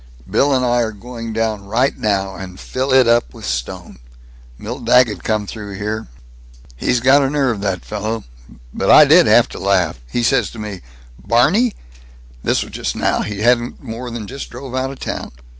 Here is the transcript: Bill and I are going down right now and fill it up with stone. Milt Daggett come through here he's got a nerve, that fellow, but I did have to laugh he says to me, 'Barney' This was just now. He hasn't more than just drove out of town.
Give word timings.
Bill 0.27 0.51
and 0.51 0.65
I 0.65 0.79
are 0.81 0.91
going 0.93 1.31
down 1.31 1.65
right 1.67 1.95
now 1.95 2.33
and 2.33 2.59
fill 2.59 2.91
it 2.91 3.07
up 3.07 3.35
with 3.35 3.45
stone. 3.45 3.99
Milt 4.57 4.83
Daggett 4.83 5.23
come 5.23 5.45
through 5.45 5.75
here 5.75 6.07
he's 6.75 6.99
got 7.01 7.21
a 7.21 7.29
nerve, 7.29 7.61
that 7.61 7.85
fellow, 7.85 8.23
but 8.73 8.89
I 8.89 9.05
did 9.05 9.27
have 9.27 9.47
to 9.49 9.59
laugh 9.59 9.99
he 10.09 10.23
says 10.23 10.49
to 10.53 10.57
me, 10.57 10.81
'Barney' 11.23 11.75
This 12.43 12.63
was 12.63 12.71
just 12.71 12.95
now. 12.95 13.21
He 13.21 13.41
hasn't 13.41 13.83
more 13.83 14.09
than 14.09 14.25
just 14.25 14.49
drove 14.49 14.73
out 14.73 14.89
of 14.89 14.97
town. 14.97 15.33